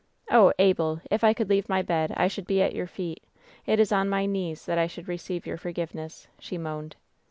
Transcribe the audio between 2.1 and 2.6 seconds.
I should be